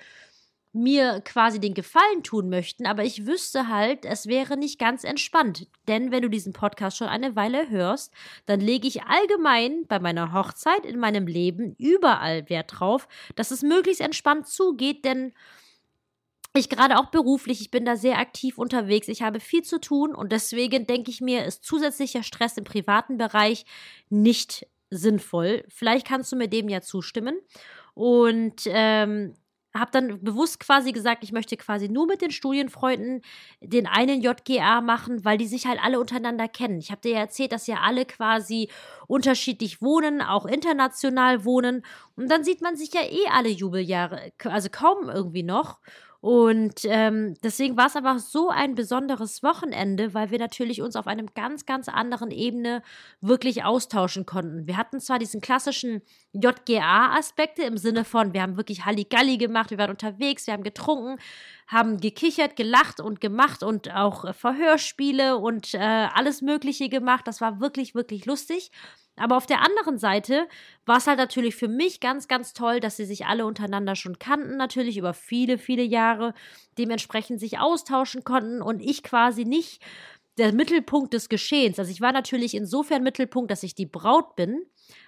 mir 0.74 1.20
quasi 1.24 1.60
den 1.60 1.72
Gefallen 1.72 2.24
tun 2.24 2.48
möchten, 2.48 2.84
aber 2.86 3.04
ich 3.04 3.26
wüsste 3.26 3.68
halt, 3.68 4.04
es 4.04 4.26
wäre 4.26 4.56
nicht 4.56 4.80
ganz 4.80 5.04
entspannt. 5.04 5.68
Denn 5.86 6.10
wenn 6.10 6.22
du 6.22 6.28
diesen 6.28 6.52
Podcast 6.52 6.96
schon 6.96 7.06
eine 7.06 7.36
Weile 7.36 7.70
hörst, 7.70 8.12
dann 8.46 8.58
lege 8.60 8.88
ich 8.88 9.04
allgemein 9.04 9.86
bei 9.86 10.00
meiner 10.00 10.32
Hochzeit 10.32 10.84
in 10.84 10.98
meinem 10.98 11.28
Leben 11.28 11.76
überall 11.78 12.48
Wert 12.50 12.72
drauf, 12.80 13.06
dass 13.36 13.52
es 13.52 13.62
möglichst 13.62 14.00
entspannt 14.00 14.48
zugeht, 14.48 15.04
denn 15.04 15.32
ich 16.60 16.68
gerade 16.68 16.98
auch 16.98 17.06
beruflich, 17.06 17.60
ich 17.60 17.70
bin 17.70 17.84
da 17.84 17.96
sehr 17.96 18.18
aktiv 18.18 18.58
unterwegs, 18.58 19.08
ich 19.08 19.22
habe 19.22 19.40
viel 19.40 19.62
zu 19.62 19.80
tun 19.80 20.14
und 20.14 20.32
deswegen 20.32 20.86
denke 20.86 21.10
ich 21.10 21.20
mir, 21.20 21.44
ist 21.44 21.64
zusätzlicher 21.64 22.22
Stress 22.22 22.56
im 22.56 22.64
privaten 22.64 23.18
Bereich 23.18 23.64
nicht 24.08 24.66
sinnvoll. 24.90 25.64
Vielleicht 25.68 26.06
kannst 26.06 26.30
du 26.32 26.36
mir 26.36 26.48
dem 26.48 26.68
ja 26.68 26.80
zustimmen. 26.80 27.36
Und 27.94 28.62
ähm, 28.66 29.34
habe 29.76 29.90
dann 29.90 30.22
bewusst 30.22 30.60
quasi 30.60 30.92
gesagt, 30.92 31.24
ich 31.24 31.32
möchte 31.32 31.56
quasi 31.56 31.88
nur 31.88 32.06
mit 32.06 32.22
den 32.22 32.30
Studienfreunden 32.30 33.22
den 33.60 33.88
einen 33.88 34.22
JGA 34.22 34.80
machen, 34.80 35.24
weil 35.24 35.36
die 35.36 35.48
sich 35.48 35.66
halt 35.66 35.80
alle 35.82 35.98
untereinander 35.98 36.46
kennen. 36.46 36.78
Ich 36.78 36.92
habe 36.92 37.00
dir 37.00 37.12
ja 37.12 37.18
erzählt, 37.18 37.50
dass 37.50 37.66
ja 37.66 37.80
alle 37.82 38.04
quasi 38.06 38.68
unterschiedlich 39.08 39.82
wohnen, 39.82 40.22
auch 40.22 40.46
international 40.46 41.44
wohnen. 41.44 41.84
Und 42.14 42.30
dann 42.30 42.44
sieht 42.44 42.62
man 42.62 42.76
sich 42.76 42.94
ja 42.94 43.02
eh 43.02 43.28
alle 43.32 43.48
Jubeljahre, 43.48 44.32
also 44.44 44.68
kaum 44.70 45.08
irgendwie 45.08 45.42
noch. 45.42 45.80
Und 46.24 46.86
ähm, 46.86 47.34
deswegen 47.42 47.76
war 47.76 47.88
es 47.88 47.96
einfach 47.96 48.18
so 48.18 48.48
ein 48.48 48.74
besonderes 48.74 49.42
Wochenende, 49.42 50.14
weil 50.14 50.30
wir 50.30 50.38
natürlich 50.38 50.80
uns 50.80 50.96
auf 50.96 51.06
einem 51.06 51.26
ganz, 51.34 51.66
ganz 51.66 51.86
anderen 51.86 52.30
Ebene 52.30 52.82
wirklich 53.20 53.62
austauschen 53.62 54.24
konnten. 54.24 54.66
Wir 54.66 54.78
hatten 54.78 55.00
zwar 55.00 55.18
diesen 55.18 55.42
klassischen 55.42 56.00
JGA-Aspekte 56.32 57.64
im 57.64 57.76
Sinne 57.76 58.06
von, 58.06 58.32
wir 58.32 58.40
haben 58.40 58.56
wirklich 58.56 58.86
Halligalli 58.86 59.36
gemacht, 59.36 59.70
wir 59.70 59.76
waren 59.76 59.90
unterwegs, 59.90 60.46
wir 60.46 60.54
haben 60.54 60.62
getrunken, 60.62 61.18
haben 61.66 62.00
gekichert, 62.00 62.56
gelacht 62.56 63.00
und 63.00 63.20
gemacht 63.20 63.62
und 63.62 63.94
auch 63.94 64.24
äh, 64.24 64.32
Verhörspiele 64.32 65.36
und 65.36 65.74
äh, 65.74 65.78
alles 65.78 66.40
Mögliche 66.40 66.88
gemacht. 66.88 67.26
Das 67.26 67.42
war 67.42 67.60
wirklich, 67.60 67.94
wirklich 67.94 68.24
lustig. 68.24 68.70
Aber 69.16 69.36
auf 69.36 69.46
der 69.46 69.62
anderen 69.62 69.98
Seite 69.98 70.48
war 70.86 70.98
es 70.98 71.06
halt 71.06 71.18
natürlich 71.18 71.54
für 71.54 71.68
mich 71.68 72.00
ganz, 72.00 72.26
ganz 72.26 72.52
toll, 72.52 72.80
dass 72.80 72.96
sie 72.96 73.04
sich 73.04 73.26
alle 73.26 73.46
untereinander 73.46 73.94
schon 73.94 74.18
kannten, 74.18 74.56
natürlich 74.56 74.96
über 74.96 75.14
viele, 75.14 75.58
viele 75.58 75.84
Jahre, 75.84 76.34
dementsprechend 76.78 77.38
sich 77.38 77.58
austauschen 77.58 78.24
konnten 78.24 78.60
und 78.60 78.80
ich 78.80 79.02
quasi 79.02 79.44
nicht 79.44 79.80
der 80.36 80.52
Mittelpunkt 80.52 81.14
des 81.14 81.28
Geschehens. 81.28 81.78
Also 81.78 81.92
ich 81.92 82.00
war 82.00 82.12
natürlich 82.12 82.54
insofern 82.54 83.04
Mittelpunkt, 83.04 83.50
dass 83.50 83.62
ich 83.62 83.74
die 83.74 83.86
Braut 83.86 84.34
bin. 84.34 84.62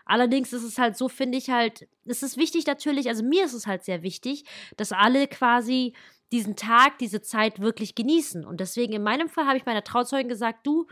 Allerdings 0.04 0.52
ist 0.52 0.62
es 0.62 0.78
halt 0.78 0.96
so, 0.96 1.08
finde 1.08 1.36
ich 1.36 1.50
halt, 1.50 1.88
es 2.04 2.22
ist 2.22 2.36
wichtig 2.36 2.66
natürlich, 2.66 3.08
also 3.08 3.24
mir 3.24 3.44
ist 3.44 3.54
es 3.54 3.66
halt 3.66 3.84
sehr 3.84 4.02
wichtig, 4.02 4.44
dass 4.76 4.92
alle 4.92 5.26
quasi 5.26 5.94
diesen 6.32 6.56
Tag, 6.56 6.98
diese 6.98 7.22
Zeit 7.22 7.60
wirklich 7.60 7.94
genießen. 7.94 8.44
Und 8.44 8.60
deswegen 8.60 8.92
in 8.92 9.02
meinem 9.02 9.28
Fall 9.28 9.46
habe 9.46 9.56
ich 9.56 9.66
meiner 9.66 9.84
Trauzeugin 9.84 10.28
gesagt, 10.28 10.66
du, 10.66 10.86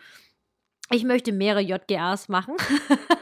ich 0.95 1.05
möchte 1.05 1.33
mehrere 1.33 1.61
JGAs 1.61 2.29
machen. 2.29 2.57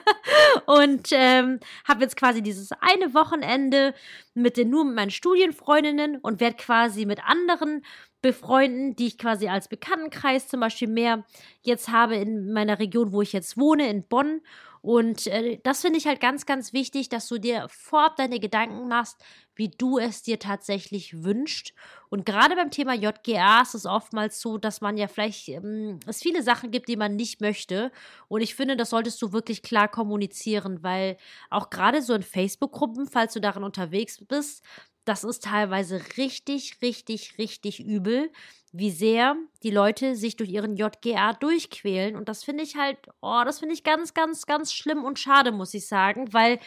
und 0.66 1.08
ähm, 1.12 1.60
habe 1.86 2.02
jetzt 2.02 2.16
quasi 2.16 2.42
dieses 2.42 2.70
eine 2.80 3.14
Wochenende 3.14 3.94
mit 4.34 4.56
den 4.56 4.70
nur 4.70 4.84
mit 4.84 4.94
meinen 4.94 5.10
Studienfreundinnen 5.10 6.18
und 6.18 6.40
werde 6.40 6.56
quasi 6.56 7.06
mit 7.06 7.24
anderen 7.24 7.84
befreunden, 8.20 8.94
die 8.94 9.08
ich 9.08 9.18
quasi 9.18 9.48
als 9.48 9.68
Bekanntenkreis 9.68 10.48
zum 10.48 10.60
Beispiel 10.60 10.88
mehr 10.88 11.24
jetzt 11.62 11.88
habe 11.88 12.16
in 12.16 12.52
meiner 12.52 12.78
Region, 12.78 13.12
wo 13.12 13.22
ich 13.22 13.32
jetzt 13.32 13.58
wohne, 13.58 13.88
in 13.88 14.06
Bonn. 14.06 14.40
Und 14.82 15.28
äh, 15.28 15.60
das 15.62 15.80
finde 15.80 15.98
ich 15.98 16.08
halt 16.08 16.20
ganz, 16.20 16.44
ganz 16.44 16.72
wichtig, 16.72 17.08
dass 17.08 17.28
du 17.28 17.38
dir 17.38 17.68
vorab 17.70 18.16
deine 18.16 18.40
Gedanken 18.40 18.88
machst, 18.88 19.16
wie 19.54 19.68
du 19.68 19.98
es 19.98 20.22
dir 20.22 20.40
tatsächlich 20.40 21.22
wünscht. 21.22 21.72
Und 22.08 22.26
gerade 22.26 22.56
beim 22.56 22.72
Thema 22.72 22.94
JGA 22.94 23.62
ist 23.62 23.76
es 23.76 23.86
oftmals 23.86 24.40
so, 24.40 24.58
dass 24.58 24.80
man 24.80 24.96
ja 24.96 25.06
vielleicht 25.06 25.48
ähm, 25.48 26.00
es 26.06 26.20
viele 26.20 26.42
Sachen 26.42 26.72
gibt, 26.72 26.88
die 26.88 26.96
man 26.96 27.14
nicht 27.14 27.40
möchte. 27.40 27.92
Und 28.26 28.40
ich 28.40 28.56
finde, 28.56 28.76
das 28.76 28.90
solltest 28.90 29.22
du 29.22 29.32
wirklich 29.32 29.62
klar 29.62 29.86
kommunizieren, 29.86 30.82
weil 30.82 31.16
auch 31.48 31.70
gerade 31.70 32.02
so 32.02 32.12
in 32.12 32.24
Facebook-Gruppen, 32.24 33.06
falls 33.06 33.34
du 33.34 33.40
darin 33.40 33.62
unterwegs 33.62 34.22
bist, 34.26 34.64
das 35.04 35.22
ist 35.22 35.44
teilweise 35.44 36.00
richtig, 36.16 36.78
richtig, 36.82 37.38
richtig 37.38 37.80
übel, 37.80 38.30
wie 38.72 38.90
sehr 38.90 39.36
die 39.62 39.70
Leute 39.70 40.16
sich 40.16 40.36
durch 40.36 40.50
ihren 40.50 40.76
JGA 40.76 41.34
durchquälen. 41.34 42.16
Und 42.16 42.28
das 42.28 42.42
finde 42.42 42.64
ich 42.64 42.76
halt, 42.76 42.98
oh, 43.20 43.42
das 43.44 43.58
finde 43.58 43.74
ich 43.74 43.84
ganz, 43.84 44.14
ganz, 44.14 44.46
ganz 44.46 44.72
schlimm 44.72 45.04
und 45.04 45.18
schade, 45.18 45.52
muss 45.52 45.74
ich 45.74 45.86
sagen, 45.86 46.32
weil 46.32 46.58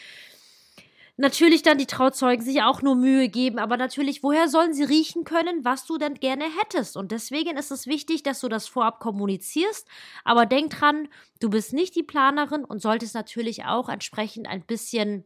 natürlich 1.18 1.64
dann 1.64 1.78
die 1.78 1.88
Trauzeugen 1.88 2.44
sich 2.44 2.62
auch 2.62 2.82
nur 2.82 2.96
Mühe 2.96 3.30
geben, 3.30 3.58
aber 3.58 3.78
natürlich, 3.78 4.22
woher 4.22 4.48
sollen 4.50 4.74
sie 4.74 4.84
riechen 4.84 5.24
können, 5.24 5.64
was 5.66 5.86
du 5.86 5.98
denn 5.98 6.16
gerne 6.16 6.46
hättest? 6.62 6.98
Und 6.98 7.12
deswegen 7.12 7.58
ist 7.58 7.72
es 7.72 7.88
wichtig, 7.88 8.22
dass 8.22 8.42
du 8.42 8.50
das 8.50 8.68
vorab 8.68 9.00
kommunizierst, 9.00 9.88
aber 10.24 10.46
denk 10.46 10.72
dran, 10.72 11.08
du 11.40 11.50
bist 11.50 11.74
nicht 11.74 11.96
die 11.96 12.04
Planerin 12.04 12.66
und 12.66 12.82
solltest 12.82 13.16
natürlich 13.16 13.66
auch 13.66 13.90
entsprechend 13.90 14.48
ein 14.48 14.62
bisschen 14.62 15.24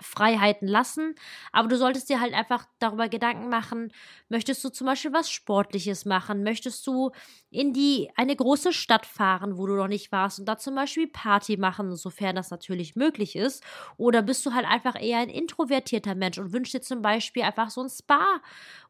Freiheiten 0.00 0.68
lassen, 0.68 1.14
aber 1.52 1.68
du 1.68 1.76
solltest 1.76 2.08
dir 2.08 2.20
halt 2.20 2.34
einfach 2.34 2.66
darüber 2.78 3.08
Gedanken 3.08 3.48
machen, 3.48 3.92
möchtest 4.28 4.64
du 4.64 4.68
zum 4.70 4.86
Beispiel 4.86 5.12
was 5.12 5.30
Sportliches 5.30 6.04
machen, 6.04 6.42
möchtest 6.42 6.86
du 6.86 7.10
in 7.50 7.72
die 7.72 8.10
eine 8.16 8.34
große 8.36 8.72
Stadt 8.72 9.06
fahren, 9.06 9.56
wo 9.58 9.66
du 9.66 9.74
noch 9.74 9.88
nicht 9.88 10.10
warst 10.12 10.38
und 10.40 10.46
da 10.46 10.58
zum 10.58 10.74
Beispiel 10.74 11.06
Party 11.08 11.56
machen, 11.56 11.94
sofern 11.96 12.36
das 12.36 12.50
natürlich 12.50 12.96
möglich 12.96 13.36
ist, 13.36 13.62
oder 13.96 14.22
bist 14.22 14.44
du 14.46 14.52
halt 14.52 14.66
einfach 14.66 15.00
eher 15.00 15.18
ein 15.18 15.28
introvertierter 15.28 16.14
Mensch 16.14 16.38
und 16.38 16.52
wünschst 16.52 16.74
dir 16.74 16.80
zum 16.82 17.02
Beispiel 17.02 17.42
einfach 17.42 17.70
so 17.70 17.82
ein 17.82 17.88
Spa 17.88 18.40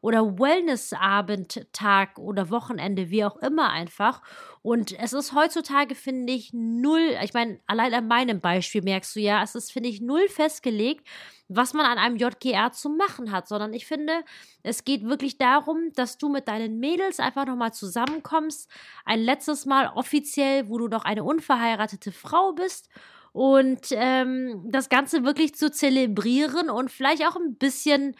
oder 0.01 0.37
Wellnessabend, 0.39 1.67
Tag 1.73 2.17
oder 2.19 2.49
Wochenende, 2.49 3.09
wie 3.09 3.25
auch 3.25 3.37
immer 3.37 3.69
einfach 3.69 4.21
und 4.65 4.97
es 4.97 5.13
ist 5.13 5.33
heutzutage, 5.33 5.93
finde 5.93 6.33
ich, 6.33 6.49
null, 6.51 7.15
ich 7.21 7.35
meine, 7.35 7.59
allein 7.67 7.93
an 7.93 8.07
meinem 8.07 8.41
Beispiel 8.41 8.81
merkst 8.81 9.15
du 9.15 9.19
ja, 9.19 9.43
es 9.43 9.53
ist, 9.53 9.71
finde 9.71 9.89
ich, 9.89 10.01
null 10.01 10.27
festgelegt, 10.27 11.07
was 11.47 11.75
man 11.75 11.85
an 11.85 11.99
einem 11.99 12.15
JGR 12.17 12.71
zu 12.71 12.89
machen 12.89 13.31
hat, 13.31 13.47
sondern 13.47 13.75
ich 13.75 13.85
finde, 13.85 14.23
es 14.63 14.83
geht 14.83 15.03
wirklich 15.03 15.37
darum, 15.37 15.93
dass 15.93 16.17
du 16.17 16.29
mit 16.29 16.47
deinen 16.47 16.79
Mädels 16.79 17.19
einfach 17.19 17.45
nochmal 17.45 17.73
zusammenkommst, 17.73 18.67
ein 19.05 19.19
letztes 19.19 19.67
Mal 19.67 19.91
offiziell, 19.93 20.67
wo 20.67 20.79
du 20.79 20.87
doch 20.87 21.05
eine 21.05 21.23
unverheiratete 21.23 22.11
Frau 22.11 22.53
bist 22.53 22.89
und 23.33 23.89
ähm, 23.91 24.63
das 24.71 24.89
Ganze 24.89 25.23
wirklich 25.23 25.53
zu 25.53 25.69
zelebrieren 25.69 26.71
und 26.71 26.89
vielleicht 26.89 27.23
auch 27.27 27.35
ein 27.35 27.53
bisschen, 27.53 28.15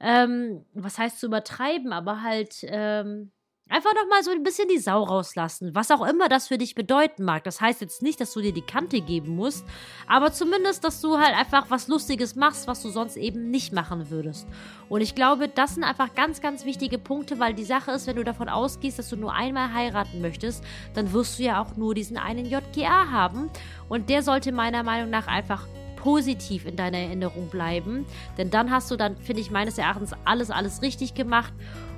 ähm, 0.00 0.64
was 0.72 0.96
heißt 0.96 1.20
zu 1.20 1.26
übertreiben, 1.26 1.92
aber 1.92 2.22
halt, 2.22 2.60
ähm, 2.62 3.32
Einfach 3.70 3.94
nochmal 3.94 4.24
so 4.24 4.32
ein 4.32 4.42
bisschen 4.42 4.66
die 4.66 4.78
Sau 4.78 5.04
rauslassen, 5.04 5.76
was 5.76 5.92
auch 5.92 6.04
immer 6.04 6.28
das 6.28 6.48
für 6.48 6.58
dich 6.58 6.74
bedeuten 6.74 7.24
mag. 7.24 7.44
Das 7.44 7.60
heißt 7.60 7.80
jetzt 7.80 8.02
nicht, 8.02 8.20
dass 8.20 8.32
du 8.32 8.40
dir 8.40 8.52
die 8.52 8.62
Kante 8.62 9.00
geben 9.00 9.36
musst, 9.36 9.64
aber 10.08 10.32
zumindest, 10.32 10.82
dass 10.82 11.00
du 11.00 11.18
halt 11.18 11.36
einfach 11.36 11.66
was 11.70 11.86
Lustiges 11.86 12.34
machst, 12.34 12.66
was 12.66 12.82
du 12.82 12.88
sonst 12.88 13.16
eben 13.16 13.48
nicht 13.52 13.72
machen 13.72 14.10
würdest. 14.10 14.48
Und 14.88 15.02
ich 15.02 15.14
glaube, 15.14 15.48
das 15.48 15.76
sind 15.76 15.84
einfach 15.84 16.16
ganz, 16.16 16.40
ganz 16.40 16.64
wichtige 16.64 16.98
Punkte, 16.98 17.38
weil 17.38 17.54
die 17.54 17.64
Sache 17.64 17.92
ist, 17.92 18.08
wenn 18.08 18.16
du 18.16 18.24
davon 18.24 18.48
ausgehst, 18.48 18.98
dass 18.98 19.08
du 19.08 19.16
nur 19.16 19.32
einmal 19.32 19.72
heiraten 19.72 20.20
möchtest, 20.20 20.64
dann 20.94 21.12
wirst 21.12 21.38
du 21.38 21.44
ja 21.44 21.62
auch 21.62 21.76
nur 21.76 21.94
diesen 21.94 22.16
einen 22.16 22.46
JGA 22.46 23.08
haben. 23.12 23.50
Und 23.88 24.10
der 24.10 24.24
sollte 24.24 24.50
meiner 24.50 24.82
Meinung 24.82 25.10
nach 25.10 25.28
einfach 25.28 25.68
positiv 25.94 26.66
in 26.66 26.76
deiner 26.76 26.98
Erinnerung 26.98 27.48
bleiben. 27.48 28.06
Denn 28.36 28.50
dann 28.50 28.70
hast 28.70 28.90
du 28.90 28.96
dann, 28.96 29.16
finde 29.18 29.42
ich 29.42 29.50
meines 29.50 29.78
Erachtens, 29.78 30.12
alles, 30.24 30.50
alles 30.50 30.82
richtig 30.82 31.14
gemacht. 31.14 31.52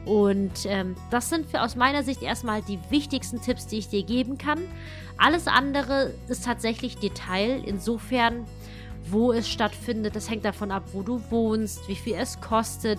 Und 0.05 0.67
ähm, 0.67 0.97
das 1.11 1.29
sind 1.29 1.47
für, 1.47 1.63
aus 1.63 1.77
meiner 1.77 2.03
Sicht 2.03 2.23
erstmal 2.23 2.63
die 2.63 2.79
wichtigsten 2.91 3.41
Tipps, 3.41 3.67
die 3.67 3.79
ich 3.79 3.89
dir 3.89 4.03
geben 4.03 4.37
kann. 4.37 4.59
Alles 5.17 5.47
andere 5.47 6.13
ist 6.29 6.45
tatsächlich 6.45 6.97
Detail. 6.99 7.63
Insofern, 7.65 8.45
wo 9.09 9.33
es 9.33 9.49
stattfindet, 9.49 10.17
das 10.17 10.29
hängt 10.29 10.45
davon 10.45 10.73
ab, 10.73 10.83
wo 10.93 11.03
du 11.03 11.23
wohnst, 11.31 11.89
wie 11.89 11.95
viel 11.95 12.15
es 12.15 12.41
kostet. 12.41 12.99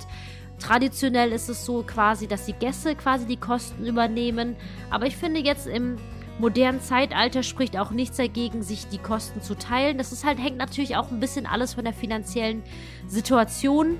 Traditionell 0.60 1.34
ist 1.34 1.50
es 1.50 1.66
so 1.66 1.84
quasi, 1.84 2.28
dass 2.28 2.46
die 2.46 2.54
Gäste 2.54 2.96
quasi 2.96 3.26
die 3.26 3.38
Kosten 3.38 3.86
übernehmen. 3.86 4.56
Aber 4.90 5.06
ich 5.06 5.18
finde 5.18 5.42
jetzt 5.42 5.68
im 5.68 5.98
modernen 6.40 6.82
Zeitalter 6.82 7.44
spricht 7.44 7.78
auch 7.78 7.92
nichts 7.92 8.18
dagegen, 8.18 8.64
sich 8.64 8.88
die 8.88 8.98
Kosten 8.98 9.42
zu 9.42 9.56
teilen. 9.56 9.98
Das 9.98 10.12
ist 10.12 10.26
halt, 10.26 10.40
hängt 10.40 10.58
natürlich 10.58 10.96
auch 10.96 11.12
ein 11.12 11.20
bisschen 11.20 11.46
alles 11.46 11.74
von 11.74 11.84
der 11.84 11.94
finanziellen 11.94 12.64
Situation 13.08 13.98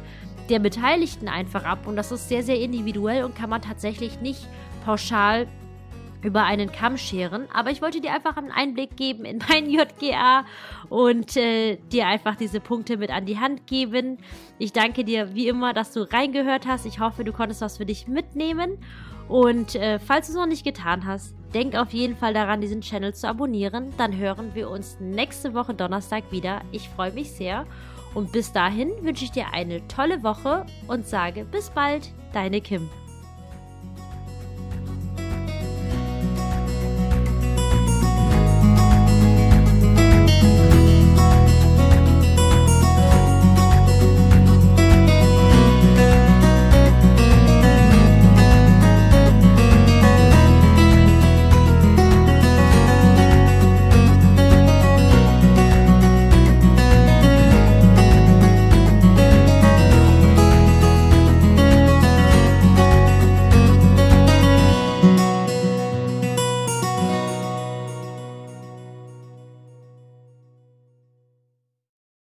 der 0.50 0.60
Beteiligten 0.60 1.28
einfach 1.28 1.66
ab. 1.66 1.88
Und 1.88 1.96
das 1.96 2.12
ist 2.12 2.30
sehr, 2.30 2.44
sehr 2.44 2.60
individuell 2.60 3.24
und 3.24 3.36
kann 3.36 3.50
man 3.50 3.62
tatsächlich 3.62 4.22
nicht 4.22 4.48
pauschal 4.86 5.48
über 6.24 6.44
einen 6.44 6.72
Kamm 6.72 6.98
scheren. 6.98 7.48
Aber 7.54 7.70
ich 7.70 7.82
wollte 7.82 8.02
dir 8.02 8.14
einfach 8.14 8.38
einen 8.38 8.52
Einblick 8.52 8.96
geben 8.96 9.26
in 9.26 9.40
mein 9.50 9.70
JGA 9.70 10.46
und 10.90 11.38
äh, 11.38 11.78
dir 11.92 12.08
einfach 12.08 12.36
diese 12.36 12.60
Punkte 12.60 12.98
mit 12.98 13.12
an 13.12 13.26
die 13.26 13.40
Hand 13.40 13.68
geben. 13.68 14.18
Ich 14.58 14.74
danke 14.74 15.04
dir 15.04 15.36
wie 15.36 15.48
immer, 15.48 15.74
dass 15.74 15.92
du 15.92 16.02
reingehört 16.12 16.66
hast. 16.66 16.86
Ich 16.86 17.00
hoffe, 17.00 17.24
du 17.24 17.34
konntest 17.34 17.62
was 17.62 17.78
für 17.78 17.86
dich 17.86 18.08
mitnehmen. 18.08 18.78
Und 19.28 19.76
äh, 19.76 20.00
falls 20.00 20.28
du 20.28 20.34
es 20.34 20.38
noch 20.38 20.48
nicht 20.48 20.66
getan 20.66 21.06
hast, 21.06 21.36
denk 21.54 21.76
auf 21.76 21.92
jeden 21.92 22.16
Fall 22.16 22.34
daran, 22.34 22.62
diesen 22.62 22.82
Channel 22.82 23.14
zu 23.14 23.28
abonnieren. 23.28 23.94
Dann 23.98 24.18
hören 24.18 24.52
wir 24.54 24.70
uns 24.70 24.98
nächste 25.00 25.54
Woche 25.54 25.74
Donnerstag 25.74 26.32
wieder. 26.32 26.62
Ich 26.72 26.90
freue 26.90 27.12
mich 27.12 27.32
sehr. 27.32 27.66
Und 28.14 28.32
bis 28.32 28.52
dahin 28.52 28.92
wünsche 29.02 29.26
ich 29.26 29.32
dir 29.32 29.48
eine 29.54 29.88
tolle 29.88 30.24
Woche 30.24 30.66
und 30.88 31.08
sage 31.08 31.46
bis 31.46 31.70
bald, 31.70 32.12
deine 32.32 32.62
Kim. 32.62 32.90